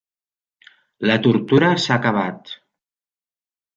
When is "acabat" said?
1.99-2.55